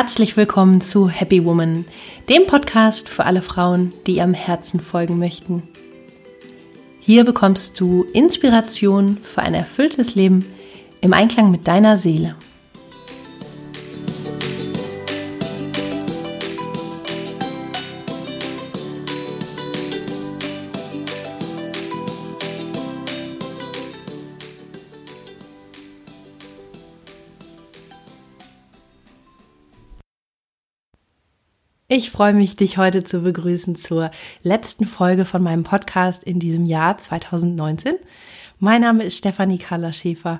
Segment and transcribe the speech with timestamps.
[0.00, 1.84] Herzlich willkommen zu Happy Woman,
[2.30, 5.62] dem Podcast für alle Frauen, die ihrem Herzen folgen möchten.
[7.00, 10.46] Hier bekommst du Inspiration für ein erfülltes Leben
[11.02, 12.34] im Einklang mit deiner Seele.
[31.92, 34.12] Ich freue mich, dich heute zu begrüßen zur
[34.44, 37.96] letzten Folge von meinem Podcast in diesem Jahr 2019.
[38.60, 40.38] Mein Name ist Stefanie Carla Schäfer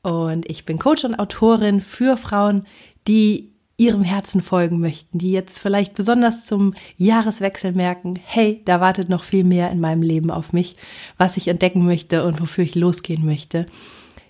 [0.00, 2.66] und ich bin Coach und Autorin für Frauen,
[3.06, 9.10] die ihrem Herzen folgen möchten, die jetzt vielleicht besonders zum Jahreswechsel merken, hey, da wartet
[9.10, 10.76] noch viel mehr in meinem Leben auf mich,
[11.18, 13.66] was ich entdecken möchte und wofür ich losgehen möchte.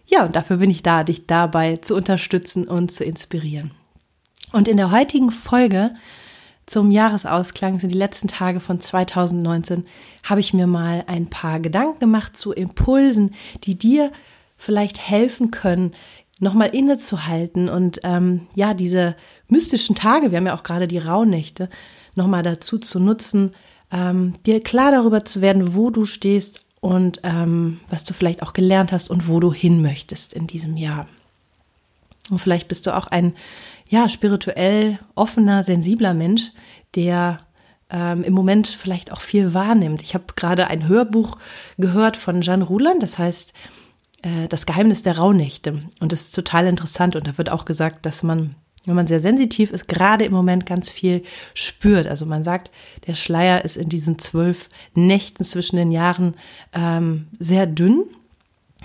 [0.09, 3.71] Ja, und dafür bin ich da, dich dabei zu unterstützen und zu inspirieren.
[4.51, 5.95] Und in der heutigen Folge
[6.67, 9.85] zum Jahresausklang sind die letzten Tage von 2019,
[10.25, 14.11] habe ich mir mal ein paar Gedanken gemacht zu Impulsen, die dir
[14.57, 15.93] vielleicht helfen können,
[16.39, 19.17] nochmal innezuhalten und ähm, ja, diese
[19.49, 21.71] mystischen Tage, wir haben ja auch gerade die Rauhnächte,
[22.15, 23.55] nochmal dazu zu nutzen,
[23.91, 28.53] ähm, dir klar darüber zu werden, wo du stehst und ähm, was du vielleicht auch
[28.53, 31.07] gelernt hast und wo du hin möchtest in diesem Jahr.
[32.31, 33.35] Und vielleicht bist du auch ein
[33.89, 36.53] ja, spirituell offener, sensibler Mensch,
[36.95, 37.41] der
[37.91, 40.03] ähm, im Moment vielleicht auch viel wahrnimmt.
[40.03, 41.39] Ich habe gerade ein Hörbuch
[41.79, 43.53] gehört von Jeanne Ruland, das heißt
[44.23, 45.81] äh, Das Geheimnis der Rauhnächte.
[46.01, 47.17] Und das ist total interessant.
[47.17, 48.57] Und da wird auch gesagt, dass man,
[48.87, 51.23] wenn man sehr sensitiv ist, gerade im Moment ganz viel
[51.55, 52.09] spürt.
[52.09, 52.73] Also man sagt,
[53.07, 56.35] der Schleier ist in diesen zwölf Nächten zwischen den Jahren
[56.73, 58.05] ähm, sehr dünn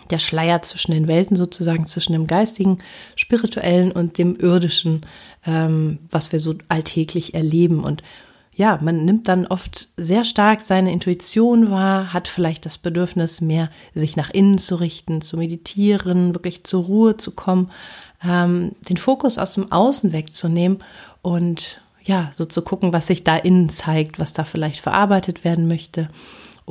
[0.09, 2.79] der Schleier zwischen den Welten sozusagen, zwischen dem geistigen,
[3.15, 5.05] spirituellen und dem irdischen,
[5.45, 7.83] ähm, was wir so alltäglich erleben.
[7.83, 8.03] Und
[8.53, 13.69] ja, man nimmt dann oft sehr stark seine Intuition wahr, hat vielleicht das Bedürfnis, mehr
[13.93, 17.71] sich nach innen zu richten, zu meditieren, wirklich zur Ruhe zu kommen,
[18.23, 20.79] ähm, den Fokus aus dem Außen wegzunehmen
[21.21, 25.67] und ja, so zu gucken, was sich da innen zeigt, was da vielleicht verarbeitet werden
[25.67, 26.09] möchte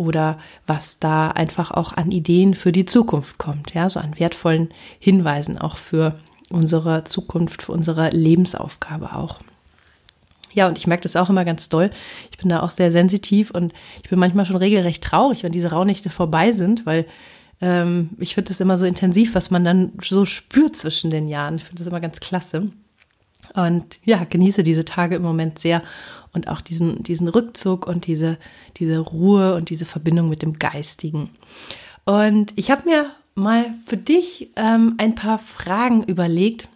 [0.01, 4.71] oder was da einfach auch an Ideen für die Zukunft kommt, ja, so an wertvollen
[4.99, 6.19] Hinweisen auch für
[6.49, 9.41] unsere Zukunft, für unsere Lebensaufgabe auch.
[10.53, 11.91] Ja, und ich merke das auch immer ganz doll.
[12.33, 15.71] Ich bin da auch sehr sensitiv und ich bin manchmal schon regelrecht traurig, wenn diese
[15.71, 17.07] Rauhnächte vorbei sind, weil
[17.61, 21.57] ähm, ich finde das immer so intensiv, was man dann so spürt zwischen den Jahren.
[21.57, 22.73] Ich finde das immer ganz klasse.
[23.55, 25.83] Und ja, genieße diese Tage im Moment sehr
[26.33, 28.39] und auch diesen, diesen Rückzug und diese,
[28.77, 31.31] diese Ruhe und diese Verbindung mit dem Geistigen.
[32.05, 36.69] Und ich habe mir mal für dich ähm, ein paar Fragen überlegt.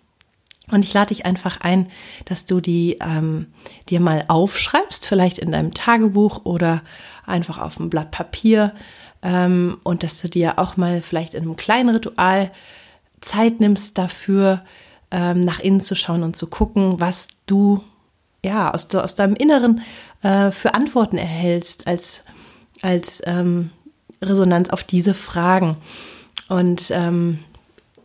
[0.71, 1.91] Und ich lade dich einfach ein,
[2.25, 3.49] dass du die ähm,
[3.91, 6.83] dir mal aufschreibst, vielleicht in deinem Tagebuch oder
[7.27, 8.73] einfach auf einem Blatt Papier.
[9.23, 12.51] Ähm, und dass du dir auch mal vielleicht in einem kleinen Ritual
[13.21, 14.65] Zeit nimmst dafür,
[15.11, 17.83] ähm, nach innen zu schauen und zu gucken, was du
[18.45, 19.81] ja, aus, aus deinem Inneren
[20.23, 22.23] äh, für Antworten erhältst als,
[22.83, 23.71] als ähm,
[24.23, 25.77] Resonanz auf diese Fragen.
[26.49, 27.39] Und ähm,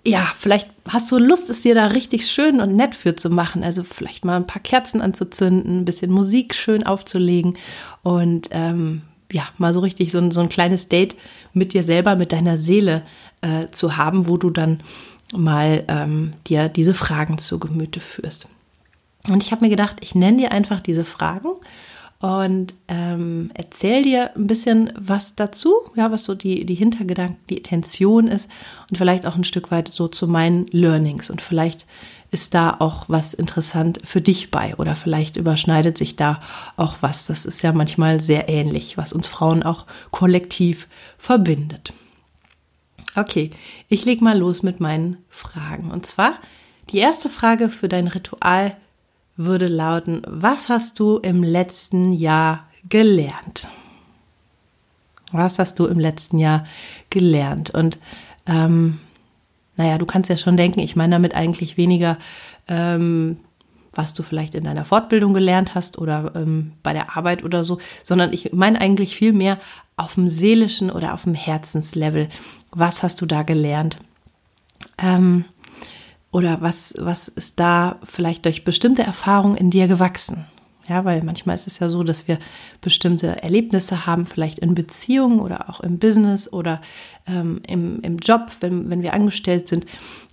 [0.06, 3.64] ja, vielleicht hast du Lust, es dir da richtig schön und nett für zu machen.
[3.64, 7.58] Also vielleicht mal ein paar Kerzen anzuzünden, ein bisschen Musik schön aufzulegen
[8.02, 9.02] und ähm,
[9.32, 11.16] ja, mal so richtig so ein, so ein kleines Date
[11.54, 13.04] mit dir selber, mit deiner Seele
[13.42, 14.80] äh, zu haben, wo du dann
[15.36, 18.48] mal ähm, dir diese Fragen zu Gemüte führst.
[19.30, 21.50] Und ich habe mir gedacht, ich nenne dir einfach diese Fragen
[22.20, 27.58] und ähm, erzähl dir ein bisschen was dazu, ja, was so die, die Hintergedanken, die
[27.58, 28.50] Intention ist
[28.90, 31.30] und vielleicht auch ein Stück weit so zu meinen Learnings.
[31.30, 31.86] Und vielleicht
[32.32, 36.42] ist da auch was interessant für dich bei oder vielleicht überschneidet sich da
[36.76, 37.26] auch was.
[37.26, 41.94] Das ist ja manchmal sehr ähnlich, was uns Frauen auch kollektiv verbindet.
[43.16, 43.52] Okay,
[43.88, 45.90] ich leg mal los mit meinen Fragen.
[45.90, 46.34] Und zwar
[46.92, 48.76] die erste Frage für dein Ritual
[49.40, 53.70] würde lauten, was hast du im letzten Jahr gelernt?
[55.32, 56.66] Was hast du im letzten Jahr
[57.10, 57.70] gelernt?
[57.70, 58.00] Und
[58.46, 59.00] ähm,
[59.78, 62.18] naja, du kannst ja schon denken, ich meine damit eigentlich weniger,
[62.68, 63.38] ähm,
[63.94, 67.80] was du vielleicht in deiner Fortbildung gelernt hast oder ähm, bei der Arbeit oder so,
[68.04, 69.58] sondern ich meine eigentlich viel mehr
[69.96, 72.28] auf dem seelischen oder auf dem Herzenslevel.
[72.72, 74.00] Was hast du da gelernt?
[74.98, 75.46] Ähm,
[76.32, 80.46] oder was, was ist da vielleicht durch bestimmte Erfahrungen in dir gewachsen?
[80.88, 82.40] Ja, weil manchmal ist es ja so, dass wir
[82.82, 86.82] bestimmte Erlebnisse haben, vielleicht in Beziehungen oder auch im Business oder
[87.28, 89.86] ähm, im, im Job, wenn, wenn wir angestellt sind.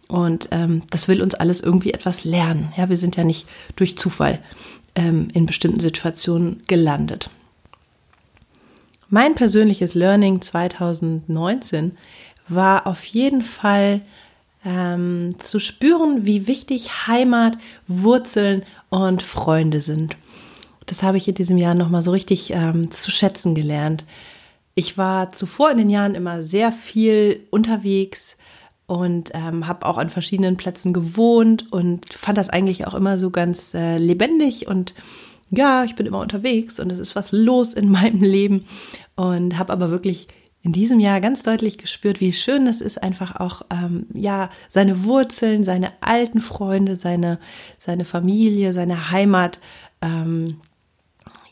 [0.09, 2.73] Und ähm, das will uns alles irgendwie etwas lernen.
[2.77, 3.47] Ja, wir sind ja nicht
[3.77, 4.39] durch Zufall
[4.95, 7.31] ähm, in bestimmten Situationen gelandet.
[9.11, 11.97] Mein persönliches Learning 2019
[12.49, 14.01] war auf jeden Fall
[14.67, 20.17] ähm, zu spüren, wie wichtig Heimat, Wurzeln und Freunde sind.
[20.87, 24.05] Das habe ich in diesem Jahr nochmal so richtig ähm, zu schätzen gelernt.
[24.75, 28.37] Ich war zuvor in den Jahren immer sehr viel unterwegs
[28.87, 33.31] und ähm, habe auch an verschiedenen Plätzen gewohnt und fand das eigentlich auch immer so
[33.31, 34.95] ganz äh, lebendig und
[35.51, 38.67] ja, ich bin immer unterwegs und es ist was los in meinem Leben
[39.15, 40.27] und habe aber wirklich
[40.67, 45.05] in diesem Jahr ganz deutlich gespürt, wie schön es ist, einfach auch ähm, ja seine
[45.05, 47.39] Wurzeln, seine alten Freunde, seine
[47.79, 49.61] seine Familie, seine Heimat
[50.03, 50.57] ähm,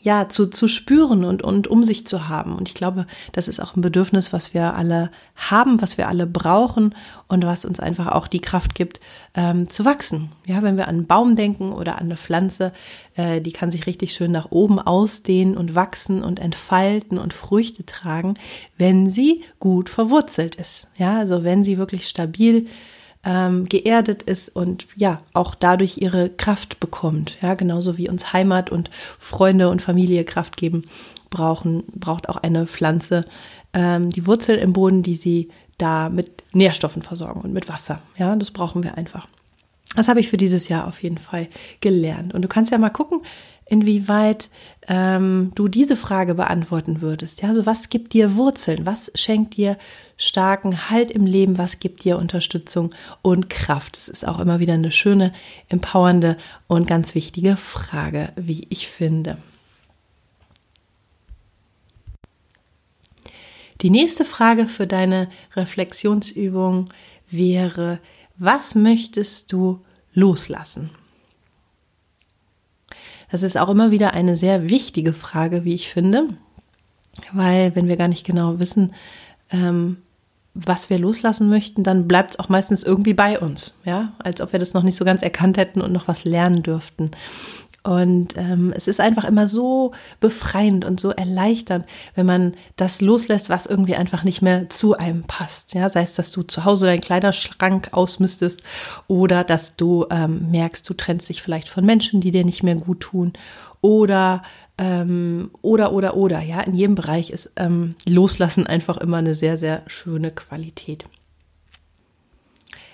[0.05, 2.55] ja, zu, zu spüren und, und um sich zu haben.
[2.55, 6.27] Und ich glaube, das ist auch ein Bedürfnis, was wir alle haben, was wir alle
[6.27, 6.93] brauchen
[7.27, 8.99] und was uns einfach auch die Kraft gibt,
[9.33, 10.29] ähm, zu wachsen.
[10.45, 12.71] Ja, wenn wir an einen Baum denken oder an eine Pflanze,
[13.15, 17.83] äh, die kann sich richtig schön nach oben ausdehnen und wachsen und entfalten und Früchte
[17.83, 18.35] tragen,
[18.77, 20.87] wenn sie gut verwurzelt ist.
[20.99, 22.67] Ja, also wenn sie wirklich stabil
[23.25, 27.37] ähm, geerdet ist und ja, auch dadurch ihre Kraft bekommt.
[27.41, 28.89] Ja, genauso wie uns Heimat und
[29.19, 30.85] Freunde und Familie Kraft geben,
[31.29, 33.25] brauchen, braucht auch eine Pflanze
[33.73, 38.01] ähm, die Wurzel im Boden, die sie da mit Nährstoffen versorgen und mit Wasser.
[38.17, 39.27] Ja, das brauchen wir einfach.
[39.95, 41.47] Das habe ich für dieses Jahr auf jeden Fall
[41.81, 42.33] gelernt.
[42.33, 43.21] Und du kannst ja mal gucken,
[43.65, 44.49] inwieweit
[44.87, 47.41] ähm, du diese Frage beantworten würdest.
[47.41, 48.85] Ja, also was gibt dir Wurzeln?
[48.85, 49.77] Was schenkt dir
[50.17, 51.57] starken Halt im Leben?
[51.57, 53.97] Was gibt dir Unterstützung und Kraft?
[53.97, 55.33] Das ist auch immer wieder eine schöne,
[55.67, 59.37] empowernde und ganz wichtige Frage, wie ich finde.
[63.81, 66.85] Die nächste Frage für deine Reflexionsübung
[67.29, 67.99] wäre,
[68.37, 69.83] was möchtest du
[70.13, 70.91] loslassen?
[73.35, 76.29] Das ist auch immer wieder eine sehr wichtige Frage, wie ich finde,
[77.33, 78.93] weil wenn wir gar nicht genau wissen,
[79.51, 79.97] ähm,
[80.53, 84.53] was wir loslassen möchten, dann bleibt es auch meistens irgendwie bei uns, ja, als ob
[84.53, 87.11] wir das noch nicht so ganz erkannt hätten und noch was lernen dürften.
[87.85, 91.85] Und ähm, es ist einfach immer so befreiend und so erleichternd,
[92.15, 95.75] wenn man das loslässt, was irgendwie einfach nicht mehr zu einem passt.
[95.75, 98.63] Ja, sei es, dass du zu Hause deinen Kleiderschrank ausmistest
[99.07, 102.73] oder dass du ähm, merkst, du trennst dich vielleicht von Menschen, die dir nicht mehr
[102.73, 103.33] gut tun
[103.81, 104.41] oder
[104.79, 106.41] ähm, oder oder oder.
[106.41, 111.05] Ja, in jedem Bereich ist ähm, Loslassen einfach immer eine sehr sehr schöne Qualität.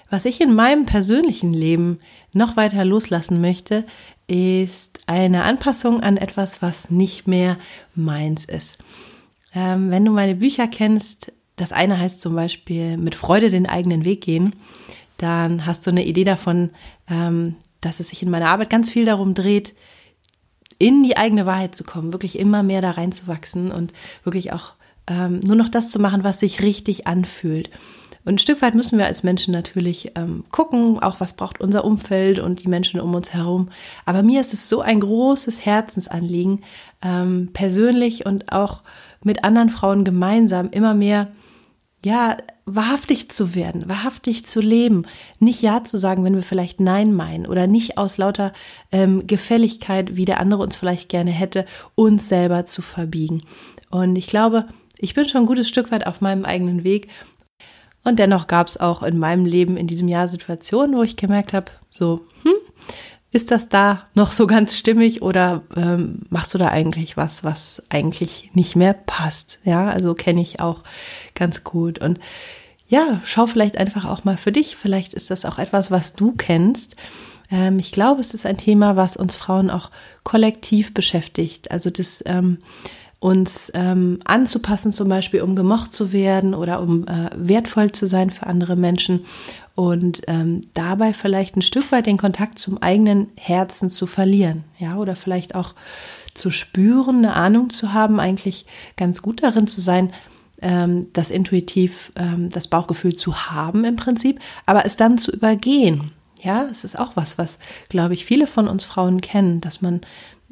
[0.10, 2.00] Was ich in meinem persönlichen Leben
[2.34, 3.86] noch weiter loslassen möchte,
[4.32, 7.58] ist eine Anpassung an etwas, was nicht mehr
[7.96, 8.78] meins ist.
[9.54, 14.06] Ähm, wenn du meine Bücher kennst, das eine heißt zum Beispiel mit Freude den eigenen
[14.06, 14.56] Weg gehen,
[15.18, 16.70] dann hast du eine Idee davon,
[17.10, 19.76] ähm, dass es sich in meiner Arbeit ganz viel darum dreht,
[20.78, 23.92] in die eigene Wahrheit zu kommen, wirklich immer mehr da reinzuwachsen und
[24.24, 24.76] wirklich auch
[25.08, 27.70] ähm, nur noch das zu machen, was sich richtig anfühlt.
[28.24, 31.84] Und ein Stück weit müssen wir als Menschen natürlich ähm, gucken, auch was braucht unser
[31.86, 33.70] Umfeld und die Menschen um uns herum.
[34.06, 36.62] Aber mir ist es so ein großes Herzensanliegen,
[37.02, 38.84] ähm, persönlich und auch
[39.24, 41.30] mit anderen Frauen gemeinsam immer mehr,
[42.04, 45.06] ja, wahrhaftig zu werden, wahrhaftig zu leben,
[45.40, 48.54] nicht Ja zu sagen, wenn wir vielleicht Nein meinen oder nicht aus lauter
[48.92, 53.44] ähm, Gefälligkeit, wie der andere uns vielleicht gerne hätte, uns selber zu verbiegen.
[53.90, 54.68] Und ich glaube,
[54.98, 57.10] ich bin schon ein gutes Stück weit auf meinem eigenen Weg
[58.04, 61.54] und dennoch gab es auch in meinem Leben in diesem Jahr Situationen, wo ich gemerkt
[61.54, 62.54] habe, so, hm,
[63.32, 67.82] ist das da noch so ganz stimmig oder ähm, machst du da eigentlich was, was
[67.90, 69.60] eigentlich nicht mehr passt?
[69.64, 70.84] Ja, also kenne ich auch
[71.34, 72.00] ganz gut.
[72.00, 72.20] Und
[72.90, 74.76] ja, schau vielleicht einfach auch mal für dich.
[74.76, 76.98] Vielleicht ist das auch etwas, was du kennst.
[77.50, 79.92] Ähm, ich glaube, es ist ein Thema, was uns Frauen auch
[80.24, 81.72] kollektiv beschäftigt.
[81.72, 82.58] Also das ähm,
[83.22, 88.32] uns ähm, anzupassen, zum Beispiel um gemocht zu werden oder um äh, wertvoll zu sein
[88.32, 89.26] für andere Menschen
[89.76, 94.98] und ähm, dabei vielleicht ein Stück weit den Kontakt zum eigenen Herzen zu verlieren, ja,
[94.98, 95.76] oder vielleicht auch
[96.34, 98.66] zu spüren, eine Ahnung zu haben, eigentlich
[98.98, 100.12] ganz gut darin zu sein,
[100.64, 106.12] ähm, das intuitiv, ähm, das Bauchgefühl zu haben im Prinzip, aber es dann zu übergehen.
[106.42, 110.02] Ja, es ist auch was, was, glaube ich, viele von uns Frauen kennen, dass man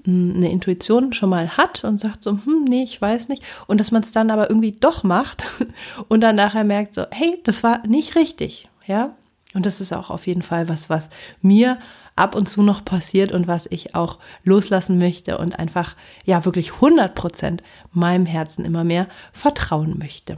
[0.06, 3.44] eine Intuition schon mal hat und sagt so, hm, nee, ich weiß nicht.
[3.68, 5.46] Und dass man es dann aber irgendwie doch macht
[6.08, 9.15] und dann nachher merkt so, hey, das war nicht richtig, ja.
[9.53, 11.10] Und das ist auch auf jeden Fall was, was
[11.41, 11.79] mir
[12.15, 16.74] ab und zu noch passiert und was ich auch loslassen möchte und einfach, ja, wirklich
[16.74, 20.38] 100 Prozent meinem Herzen immer mehr vertrauen möchte.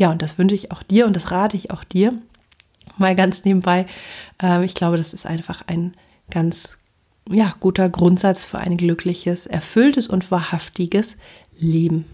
[0.00, 2.14] Ja, und das wünsche ich auch dir und das rate ich auch dir.
[2.96, 3.86] Mal ganz nebenbei.
[4.40, 5.92] Ähm, ich glaube, das ist einfach ein
[6.30, 6.77] ganz
[7.30, 11.16] ja, guter Grundsatz für ein glückliches, erfülltes und wahrhaftiges
[11.58, 12.06] Leben.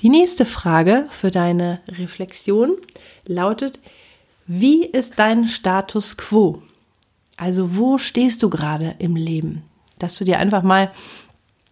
[0.00, 2.76] Die nächste Frage für deine Reflexion
[3.26, 3.80] lautet,
[4.46, 6.62] wie ist dein Status quo?
[7.36, 9.62] Also wo stehst du gerade im Leben?
[9.98, 10.90] Dass du dir einfach mal,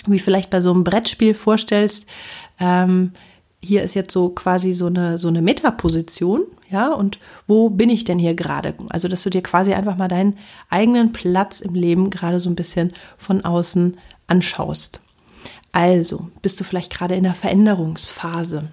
[0.06, 2.06] wie vielleicht bei so einem Brettspiel vorstellst,
[2.60, 3.12] ähm,
[3.60, 8.04] hier ist jetzt so quasi so eine, so eine Metaposition, ja, und wo bin ich
[8.04, 8.74] denn hier gerade?
[8.90, 10.38] Also, dass du dir quasi einfach mal deinen
[10.70, 13.96] eigenen Platz im Leben gerade so ein bisschen von außen
[14.26, 15.00] anschaust.
[15.72, 18.68] Also, bist du vielleicht gerade in der Veränderungsphase?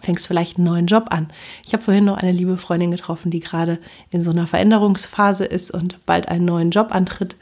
[0.00, 1.28] Fängst vielleicht einen neuen Job an.
[1.66, 3.78] Ich habe vorhin noch eine liebe Freundin getroffen, die gerade
[4.10, 7.36] in so einer Veränderungsphase ist und bald einen neuen Job antritt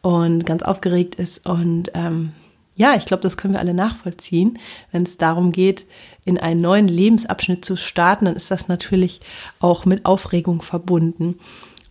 [0.00, 1.46] und ganz aufgeregt ist.
[1.46, 2.32] Und ähm,
[2.76, 4.58] ja, ich glaube, das können wir alle nachvollziehen.
[4.92, 5.86] Wenn es darum geht,
[6.24, 9.20] in einen neuen Lebensabschnitt zu starten, dann ist das natürlich
[9.60, 11.38] auch mit Aufregung verbunden.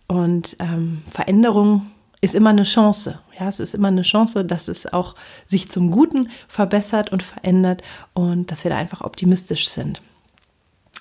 [0.06, 1.90] Und ähm, Veränderung
[2.20, 3.18] ist immer eine Chance.
[3.38, 5.16] Ja, es ist immer eine Chance, dass es auch
[5.46, 7.82] sich zum Guten verbessert und verändert
[8.14, 10.00] und dass wir da einfach optimistisch sind.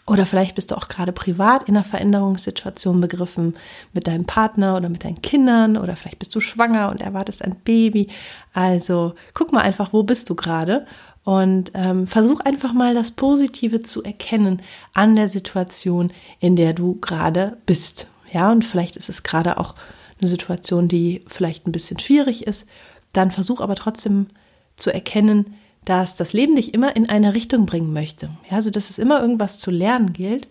[0.08, 3.56] Oder vielleicht bist du auch gerade privat in einer Veränderungssituation begriffen
[3.94, 7.56] mit deinem Partner oder mit deinen Kindern oder vielleicht bist du schwanger und erwartest ein
[7.64, 8.10] Baby.
[8.54, 10.86] Also guck mal einfach, wo bist du gerade
[11.24, 14.62] und ähm, versuch einfach mal das Positive zu erkennen
[14.94, 18.08] an der Situation, in der du gerade bist.
[18.32, 19.74] Ja, und vielleicht ist es gerade auch
[20.22, 22.68] eine Situation, die vielleicht ein bisschen schwierig ist,
[23.12, 24.28] dann versuch aber trotzdem
[24.76, 28.30] zu erkennen, dass das Leben dich immer in eine Richtung bringen möchte.
[28.50, 30.48] Ja, also dass es immer irgendwas zu lernen gilt.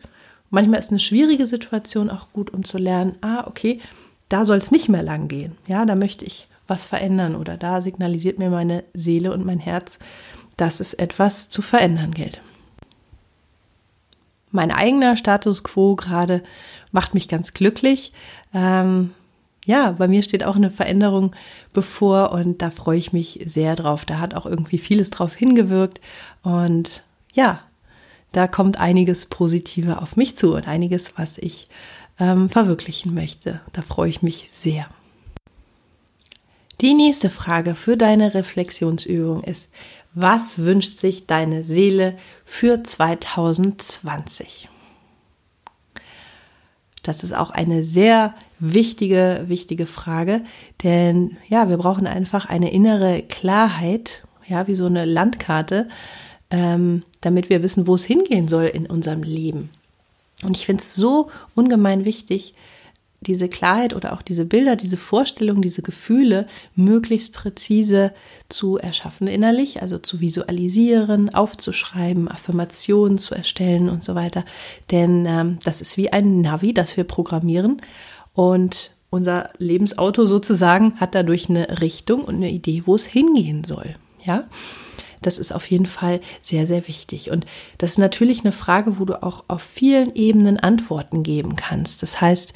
[0.51, 3.81] Manchmal ist eine schwierige Situation auch gut, um zu lernen, ah, okay,
[4.29, 5.57] da soll es nicht mehr lang gehen.
[5.67, 9.99] Ja, da möchte ich was verändern oder da signalisiert mir meine Seele und mein Herz,
[10.57, 12.41] dass es etwas zu verändern gilt.
[14.51, 16.43] Mein eigener Status quo gerade
[16.93, 18.13] macht mich ganz glücklich.
[18.55, 19.11] Ähm,
[19.65, 21.35] ja, bei mir steht auch eine Veränderung
[21.73, 24.05] bevor und da freue ich mich sehr drauf.
[24.05, 26.01] Da hat auch irgendwie vieles drauf hingewirkt
[26.43, 27.61] und ja,
[28.33, 31.69] da kommt einiges Positive auf mich zu und einiges, was ich
[32.19, 33.61] ähm, verwirklichen möchte.
[33.73, 34.87] Da freue ich mich sehr.
[36.81, 39.69] Die nächste Frage für deine Reflexionsübung ist,
[40.13, 44.69] was wünscht sich deine Seele für 2020?
[47.05, 50.41] Das ist auch eine sehr wichtige, wichtige Frage,
[50.83, 55.89] denn ja, wir brauchen einfach eine innere Klarheit, ja, wie so eine Landkarte,
[56.51, 59.71] ähm, damit wir wissen, wo es hingehen soll in unserem Leben.
[60.43, 62.55] Und ich finde es so ungemein wichtig,
[63.27, 68.13] diese Klarheit oder auch diese Bilder, diese Vorstellungen, diese Gefühle möglichst präzise
[68.49, 74.45] zu erschaffen innerlich, also zu visualisieren, aufzuschreiben, Affirmationen zu erstellen und so weiter.
[74.91, 77.83] Denn ähm, das ist wie ein Navi, das wir programmieren
[78.33, 83.95] und unser Lebensauto sozusagen hat dadurch eine Richtung und eine Idee, wo es hingehen soll.
[84.25, 84.45] Ja.
[85.27, 87.31] Das ist auf jeden Fall sehr, sehr wichtig.
[87.31, 87.47] Und
[87.79, 92.03] das ist natürlich eine Frage, wo du auch auf vielen Ebenen Antworten geben kannst.
[92.03, 92.53] Das heißt,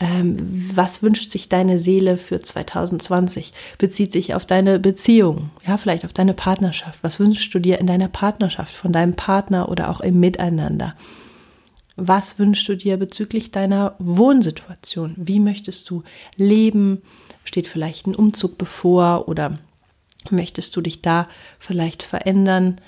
[0.00, 0.36] ähm,
[0.74, 3.52] was wünscht sich deine Seele für 2020?
[3.78, 6.98] Bezieht sich auf deine Beziehung, ja, vielleicht auf deine Partnerschaft.
[7.02, 10.94] Was wünschst du dir in deiner Partnerschaft von deinem Partner oder auch im Miteinander?
[12.00, 15.14] Was wünschst du dir bezüglich deiner Wohnsituation?
[15.16, 16.04] Wie möchtest du
[16.36, 17.02] leben?
[17.42, 19.58] Steht vielleicht ein Umzug bevor oder
[20.32, 22.80] Möchtest du dich da vielleicht verändern?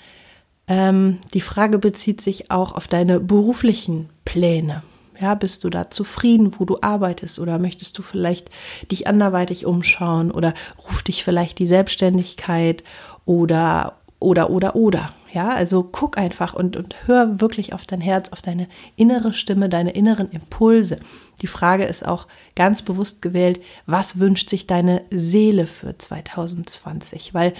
[0.68, 4.82] Ähm, die Frage bezieht sich auch auf deine beruflichen Pläne.
[5.20, 8.50] Ja, bist du da zufrieden, wo du arbeitest oder möchtest du vielleicht
[8.90, 10.54] dich anderweitig umschauen oder
[10.88, 12.84] ruft dich vielleicht die Selbstständigkeit
[13.26, 15.14] oder oder, oder, oder.
[15.32, 19.68] Ja, also guck einfach und, und hör wirklich auf dein Herz, auf deine innere Stimme,
[19.68, 20.98] deine inneren Impulse.
[21.40, 27.32] Die Frage ist auch ganz bewusst gewählt, was wünscht sich deine Seele für 2020?
[27.32, 27.54] Weil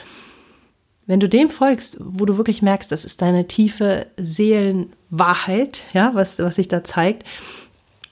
[1.07, 6.39] wenn du dem folgst, wo du wirklich merkst, das ist deine tiefe Seelenwahrheit, ja, was,
[6.39, 7.25] was sich da zeigt,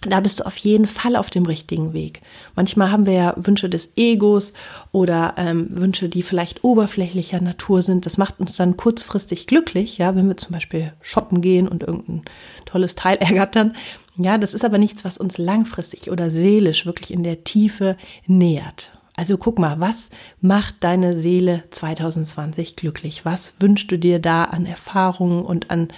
[0.02, 2.20] da bist du auf jeden Fall auf dem richtigen Weg.
[2.54, 4.52] Manchmal haben wir ja Wünsche des Egos
[4.92, 8.06] oder ähm, Wünsche, die vielleicht oberflächlicher Natur sind.
[8.06, 12.22] Das macht uns dann kurzfristig glücklich, ja, wenn wir zum Beispiel shoppen gehen und irgendein
[12.64, 13.74] tolles Teil ergattern.
[14.16, 18.92] Ja, das ist aber nichts, was uns langfristig oder seelisch wirklich in der Tiefe nähert.
[19.18, 23.24] Also guck mal, was macht deine Seele 2020 glücklich?
[23.24, 25.88] Was wünschst du dir da an Erfahrungen und an,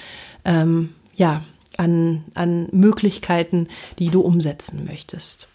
[0.47, 1.43] ähm, ja,
[1.81, 3.69] an, an Möglichkeiten,
[3.99, 5.49] die du umsetzen möchtest.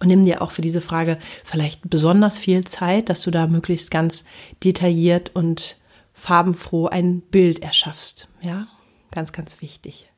[0.00, 3.90] Und nimm dir auch für diese Frage vielleicht besonders viel Zeit, dass du da möglichst
[3.90, 4.24] ganz
[4.64, 5.76] detailliert und
[6.12, 8.28] farbenfroh ein Bild erschaffst.
[8.42, 8.66] Ja,
[9.10, 10.10] ganz, ganz wichtig.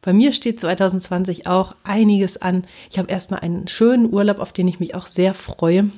[0.00, 2.66] Bei mir steht 2020 auch einiges an.
[2.90, 5.90] Ich habe erstmal einen schönen Urlaub, auf den ich mich auch sehr freue.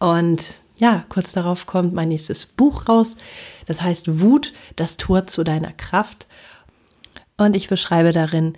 [0.00, 3.16] Und ja, kurz darauf kommt mein nächstes Buch raus.
[3.66, 6.26] Das heißt Wut, das Tor zu deiner Kraft.
[7.36, 8.54] Und ich beschreibe darin,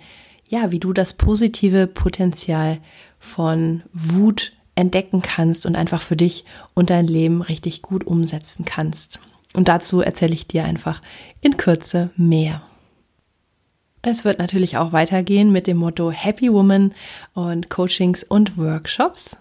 [0.47, 2.79] ja, wie du das positive Potenzial
[3.19, 9.19] von Wut entdecken kannst und einfach für dich und dein Leben richtig gut umsetzen kannst.
[9.53, 11.01] Und dazu erzähle ich dir einfach
[11.41, 12.61] in Kürze mehr.
[14.01, 16.93] Es wird natürlich auch weitergehen mit dem Motto Happy Woman
[17.33, 19.37] und Coachings und Workshops.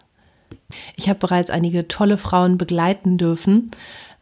[0.97, 3.73] Ich habe bereits einige tolle Frauen begleiten dürfen.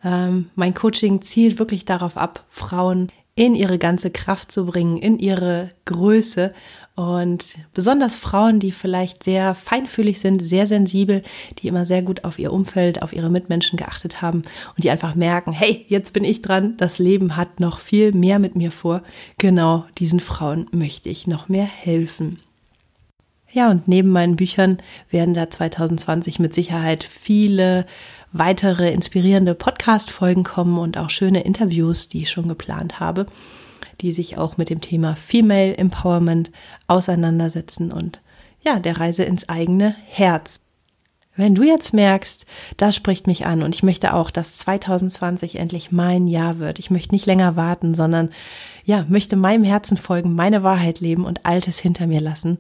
[0.02, 5.18] Ähm, mein Coaching zielt wirklich darauf ab, Frauen in ihre ganze Kraft zu bringen, in
[5.18, 6.52] ihre Größe
[6.94, 11.22] und besonders Frauen, die vielleicht sehr feinfühlig sind, sehr sensibel,
[11.58, 14.42] die immer sehr gut auf ihr Umfeld, auf ihre Mitmenschen geachtet haben
[14.76, 18.38] und die einfach merken, hey, jetzt bin ich dran, das Leben hat noch viel mehr
[18.38, 19.02] mit mir vor.
[19.38, 22.38] Genau diesen Frauen möchte ich noch mehr helfen.
[23.50, 24.78] Ja, und neben meinen Büchern
[25.10, 27.86] werden da 2020 mit Sicherheit viele
[28.32, 33.26] weitere inspirierende Podcast-Folgen kommen und auch schöne Interviews, die ich schon geplant habe
[34.02, 36.50] die sich auch mit dem Thema Female Empowerment
[36.88, 38.20] auseinandersetzen und
[38.60, 40.60] ja, der Reise ins eigene Herz.
[41.34, 42.44] Wenn du jetzt merkst,
[42.76, 46.78] das spricht mich an und ich möchte auch, dass 2020 endlich mein Jahr wird.
[46.78, 48.30] Ich möchte nicht länger warten, sondern
[48.84, 52.58] ja, möchte meinem Herzen folgen, meine Wahrheit leben und Altes hinter mir lassen.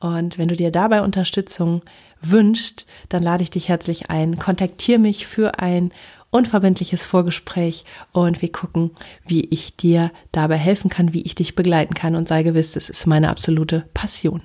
[0.00, 1.82] Und wenn du dir dabei Unterstützung
[2.22, 4.38] wünscht, dann lade ich dich herzlich ein.
[4.38, 5.92] Kontaktiere mich für ein
[6.30, 8.92] unverbindliches Vorgespräch und wir gucken,
[9.26, 12.88] wie ich dir dabei helfen kann, wie ich dich begleiten kann und sei gewiss, das
[12.88, 14.42] ist meine absolute Passion.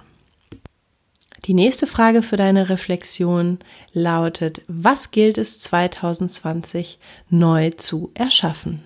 [1.45, 3.57] Die nächste Frage für deine Reflexion
[3.93, 6.99] lautet, was gilt es 2020
[7.31, 8.83] neu zu erschaffen?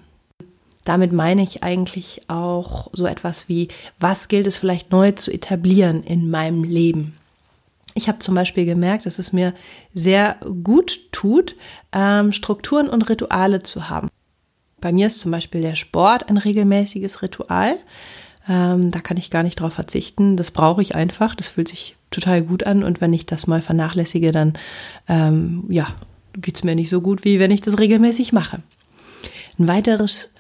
[0.86, 3.68] Damit meine ich eigentlich auch so etwas wie,
[4.00, 7.18] was gilt es vielleicht neu zu etablieren in meinem Leben?
[7.94, 9.54] Ich habe zum Beispiel gemerkt, dass es mir
[9.94, 11.56] sehr gut tut,
[11.92, 14.08] ähm, Strukturen und Rituale zu haben.
[14.80, 17.78] Bei mir ist zum Beispiel der Sport ein regelmäßiges Ritual.
[18.48, 20.38] Ähm, da kann ich gar nicht drauf verzichten.
[20.38, 21.36] Das brauche ich einfach.
[21.36, 22.84] Das fühlt sich total gut an.
[22.84, 24.54] Und wenn ich das mal vernachlässige, dann
[25.08, 25.94] ähm, ja,
[26.34, 28.62] geht es mir nicht so gut, wie wenn ich das regelmäßig mache.
[29.60, 30.32] Ein weiteres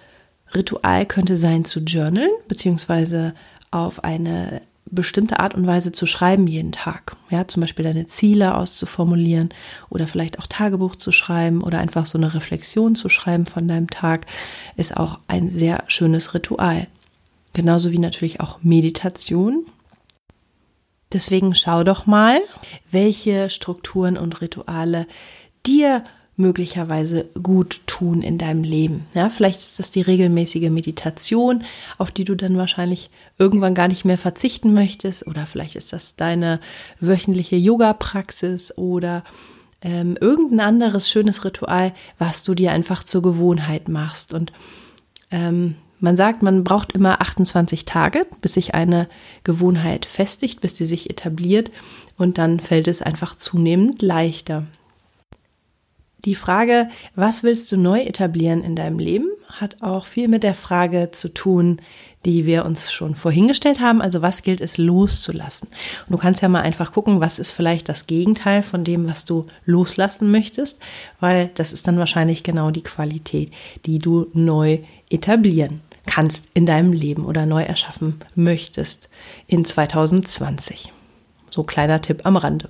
[0.54, 3.34] Ritual könnte sein zu journalen, beziehungsweise
[3.72, 7.18] auf eine bestimmte Art und Weise zu schreiben jeden Tag.
[7.30, 9.50] Ja, zum Beispiel deine Ziele auszuformulieren
[9.90, 13.90] oder vielleicht auch Tagebuch zu schreiben oder einfach so eine Reflexion zu schreiben von deinem
[13.90, 14.28] Tag,
[14.78, 16.88] ist auch ein sehr schönes Ritual.
[17.54, 19.66] Genauso wie natürlich auch Meditation.
[21.13, 22.39] Deswegen schau doch mal,
[22.89, 25.08] welche Strukturen und Rituale
[25.65, 26.04] dir
[26.38, 29.08] möglicherweise gut tun in deinem Leben.
[29.13, 31.63] Ja, vielleicht ist das die regelmäßige Meditation,
[31.98, 36.15] auf die du dann wahrscheinlich irgendwann gar nicht mehr verzichten möchtest, oder vielleicht ist das
[36.15, 36.60] deine
[37.00, 39.24] wöchentliche Yoga-Praxis oder
[39.82, 44.34] ähm, irgendein anderes schönes Ritual, was du dir einfach zur Gewohnheit machst.
[44.34, 44.52] Und
[45.32, 49.08] ähm, man sagt, man braucht immer 28 Tage, bis sich eine
[49.44, 51.72] Gewohnheit festigt, bis sie sich etabliert
[52.18, 54.66] und dann fällt es einfach zunehmend leichter.
[56.26, 60.56] Die Frage, was willst du neu etablieren in deinem Leben, hat auch viel mit der
[60.56, 61.80] Frage zu tun,
[62.26, 64.02] die wir uns schon vorhingestellt haben.
[64.02, 65.70] Also was gilt es loszulassen?
[66.08, 69.26] Und du kannst ja mal einfach gucken, was ist vielleicht das Gegenteil von dem, was
[69.26, 70.82] du loslassen möchtest,
[71.20, 73.52] weil das ist dann wahrscheinlich genau die Qualität,
[73.86, 74.80] die du neu
[75.12, 79.10] etablieren kannst in deinem Leben oder neu erschaffen möchtest
[79.48, 80.91] in 2020.
[81.50, 82.70] So kleiner Tipp am Rande.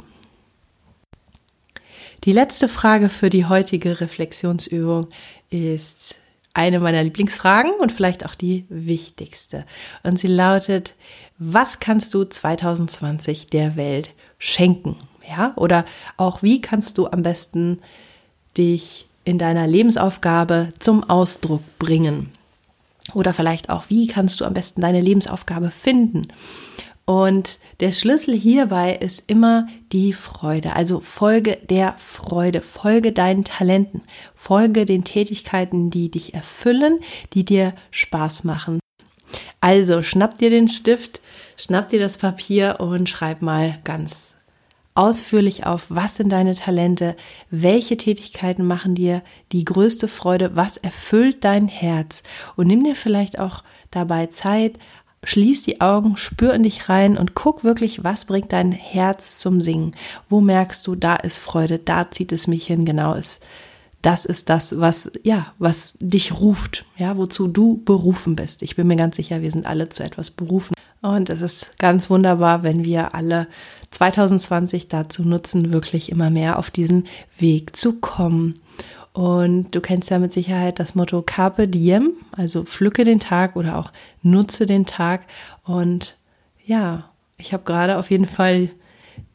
[2.24, 5.08] Die letzte Frage für die heutige Reflexionsübung
[5.50, 6.16] ist
[6.56, 9.66] eine meiner Lieblingsfragen und vielleicht auch die wichtigste.
[10.04, 10.96] Und sie lautet,
[11.38, 14.96] was kannst du 2020 der Welt schenken?
[15.28, 15.86] Ja, oder
[16.18, 17.80] auch wie kannst du am besten
[18.58, 22.32] dich in deiner Lebensaufgabe zum Ausdruck bringen?
[23.14, 26.24] Oder vielleicht auch, wie kannst du am besten deine Lebensaufgabe finden?
[27.06, 30.76] Und der Schlüssel hierbei ist immer die Freude.
[30.76, 34.02] Also folge der Freude, folge deinen Talenten,
[34.34, 37.00] folge den Tätigkeiten, die dich erfüllen,
[37.34, 38.80] die dir Spaß machen.
[39.62, 41.22] Also schnapp dir den Stift,
[41.58, 44.35] schnapp dir das Papier und schreib mal ganz
[44.96, 47.16] ausführlich auf, was sind deine Talente,
[47.52, 52.24] welche Tätigkeiten machen dir die größte Freude, was erfüllt dein Herz
[52.56, 54.80] und nimm dir vielleicht auch dabei Zeit,
[55.24, 59.60] schließ die Augen, spür in dich rein und guck wirklich, was bringt dein Herz zum
[59.60, 59.92] Singen?
[60.30, 63.44] Wo merkst du, da ist Freude, da zieht es mich hin, genau ist.
[64.02, 68.62] Das ist das, was, ja, was dich ruft, ja, wozu du berufen bist.
[68.62, 70.76] Ich bin mir ganz sicher, wir sind alle zu etwas berufen.
[71.02, 73.48] Und es ist ganz wunderbar, wenn wir alle
[73.96, 78.56] 2020 dazu nutzen, wirklich immer mehr auf diesen Weg zu kommen.
[79.14, 83.78] Und du kennst ja mit Sicherheit das Motto Carpe Diem, also pflücke den Tag oder
[83.78, 85.26] auch nutze den Tag.
[85.64, 86.18] Und
[86.66, 88.70] ja, ich habe gerade auf jeden Fall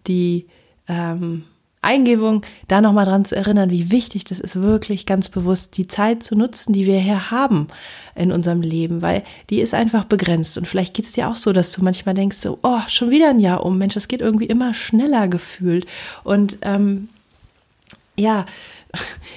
[0.06, 0.46] die
[0.88, 1.44] ähm,
[1.82, 6.22] Eingebung, da nochmal dran zu erinnern, wie wichtig das ist, wirklich ganz bewusst die Zeit
[6.22, 7.68] zu nutzen, die wir hier haben
[8.14, 10.58] in unserem Leben, weil die ist einfach begrenzt.
[10.58, 13.30] Und vielleicht geht es dir auch so, dass du manchmal denkst, so, oh, schon wieder
[13.30, 15.86] ein Jahr um, Mensch, das geht irgendwie immer schneller gefühlt.
[16.22, 17.08] Und ähm,
[18.16, 18.44] ja,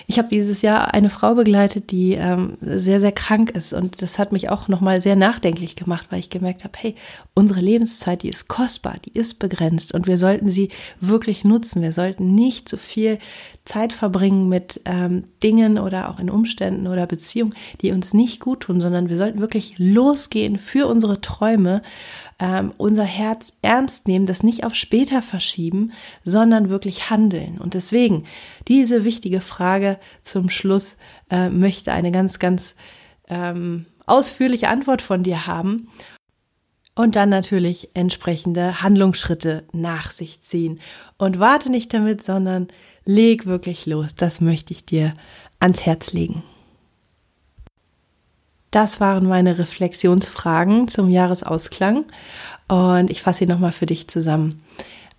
[0.07, 3.73] ich habe dieses Jahr eine Frau begleitet, die ähm, sehr, sehr krank ist.
[3.73, 6.95] Und das hat mich auch nochmal sehr nachdenklich gemacht, weil ich gemerkt habe, hey,
[7.33, 11.81] unsere Lebenszeit, die ist kostbar, die ist begrenzt und wir sollten sie wirklich nutzen.
[11.81, 13.19] Wir sollten nicht so viel
[13.65, 18.61] Zeit verbringen mit ähm, Dingen oder auch in Umständen oder Beziehungen, die uns nicht gut
[18.61, 21.81] tun, sondern wir sollten wirklich losgehen für unsere Träume
[22.39, 25.93] ähm, unser Herz ernst nehmen, das nicht auf später verschieben,
[26.23, 27.59] sondern wirklich handeln.
[27.59, 28.25] Und deswegen
[28.67, 30.97] diese wichtige Frage zum Schluss
[31.29, 32.75] äh, möchte eine ganz, ganz
[33.27, 35.89] ähm, ausführliche Antwort von dir haben
[36.95, 40.79] und dann natürlich entsprechende Handlungsschritte nach sich ziehen.
[41.17, 42.67] Und warte nicht damit, sondern
[43.05, 44.15] leg wirklich los.
[44.15, 45.15] Das möchte ich dir
[45.59, 46.43] ans Herz legen.
[48.73, 52.05] Das waren meine Reflexionsfragen zum Jahresausklang
[52.67, 54.63] und ich fasse sie nochmal für dich zusammen.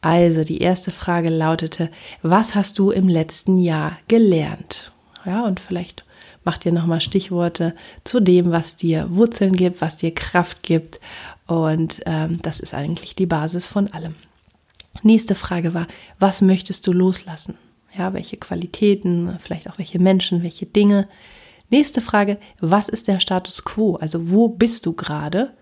[0.00, 1.88] Also, die erste Frage lautete,
[2.20, 4.90] was hast du im letzten Jahr gelernt?
[5.24, 6.04] Ja, und vielleicht
[6.42, 10.98] mach dir nochmal Stichworte zu dem, was dir Wurzeln gibt, was dir Kraft gibt.
[11.46, 14.16] Und ähm, das ist eigentlich die Basis von allem.
[15.04, 15.86] Nächste Frage war,
[16.18, 17.56] was möchtest du loslassen?
[17.96, 21.06] Ja, welche Qualitäten, vielleicht auch welche Menschen, welche Dinge,
[21.70, 23.96] Nächste Frage, was ist der Status quo?
[23.96, 25.52] Also wo bist du gerade?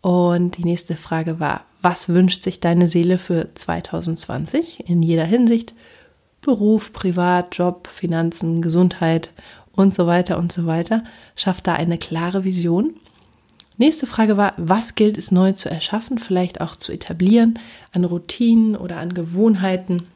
[0.00, 5.74] Und die nächste Frage war, was wünscht sich deine Seele für 2020 in jeder Hinsicht?
[6.40, 9.30] Beruf, Privat, Job, Finanzen, Gesundheit
[9.72, 11.04] und so weiter und so weiter.
[11.36, 12.94] Schafft da eine klare Vision.
[13.76, 17.58] Nächste Frage war, was gilt es neu zu erschaffen, vielleicht auch zu etablieren
[17.92, 20.06] an Routinen oder an Gewohnheiten,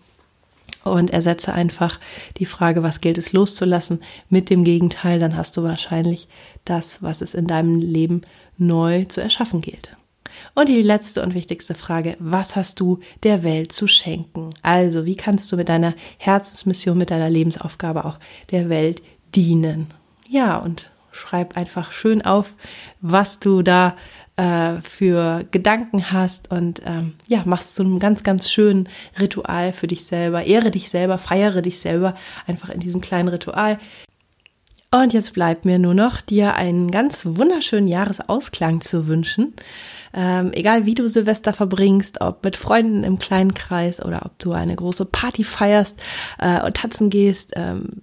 [0.84, 1.98] und ersetze einfach
[2.38, 6.28] die Frage, was gilt es loszulassen, mit dem Gegenteil, dann hast du wahrscheinlich
[6.64, 8.22] das, was es in deinem Leben
[8.56, 9.96] neu zu erschaffen gilt.
[10.54, 14.50] Und die letzte und wichtigste Frage, was hast du der Welt zu schenken?
[14.62, 18.18] Also, wie kannst du mit deiner Herzensmission, mit deiner Lebensaufgabe auch
[18.50, 19.02] der Welt
[19.34, 19.88] dienen?
[20.28, 22.54] Ja, und schreib einfach schön auf,
[23.00, 23.96] was du da
[24.36, 28.88] äh, für Gedanken hast und ähm, ja, machst so ein ganz, ganz schönen
[29.20, 30.44] Ritual für dich selber.
[30.44, 32.14] Ehre dich selber, feiere dich selber
[32.46, 33.78] einfach in diesem kleinen Ritual.
[34.90, 39.54] Und jetzt bleibt mir nur noch, dir einen ganz wunderschönen Jahresausklang zu wünschen.
[40.12, 44.52] Ähm, egal wie du Silvester verbringst, ob mit Freunden im kleinen Kreis oder ob du
[44.52, 46.00] eine große Party feierst
[46.38, 47.54] äh, und tanzen gehst.
[47.56, 48.02] Ähm,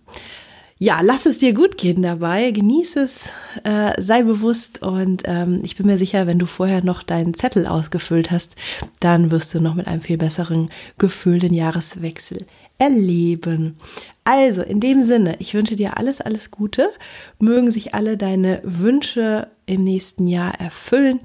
[0.84, 3.30] ja, lass es dir gut gehen dabei, genieß es,
[3.64, 7.68] äh, sei bewusst und ähm, ich bin mir sicher, wenn du vorher noch deinen Zettel
[7.68, 8.56] ausgefüllt hast,
[9.00, 12.48] dann wirst du noch mit einem viel besseren Gefühl den Jahreswechsel
[12.80, 13.78] erleben.
[14.24, 16.90] Also, in dem Sinne, ich wünsche dir alles, alles Gute.
[17.38, 21.20] Mögen sich alle deine Wünsche im nächsten Jahr erfüllen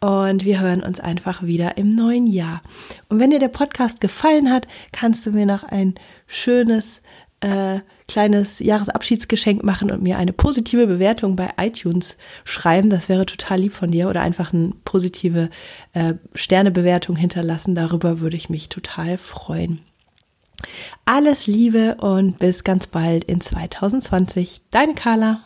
[0.00, 2.62] und wir hören uns einfach wieder im neuen Jahr.
[3.10, 5.96] Und wenn dir der Podcast gefallen hat, kannst du mir noch ein
[6.26, 7.02] schönes
[7.40, 7.80] äh,
[8.12, 12.90] kleines Jahresabschiedsgeschenk machen und mir eine positive Bewertung bei iTunes schreiben.
[12.90, 14.10] Das wäre total lieb von dir.
[14.10, 15.48] Oder einfach eine positive
[15.94, 17.74] äh, Sternebewertung hinterlassen.
[17.74, 19.80] Darüber würde ich mich total freuen.
[21.06, 24.60] Alles Liebe und bis ganz bald in 2020.
[24.70, 25.40] Deine Carla.